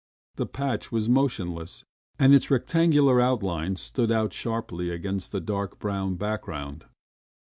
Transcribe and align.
The 0.37 0.47
patch 0.47 0.91
was 0.91 1.07
motionless, 1.07 1.83
and 2.17 2.33
its 2.33 2.49
rectangular 2.49 3.21
outlines 3.21 3.81
stood 3.81 4.11
out 4.11 4.33
sharply 4.33 4.89
against 4.89 5.31
the 5.31 5.39
dark, 5.39 5.77
brown 5.77 6.15
background. 6.15 6.87